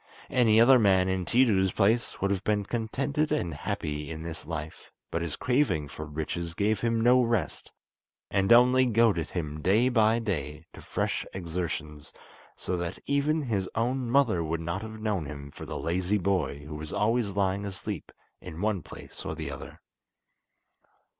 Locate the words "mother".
14.09-14.43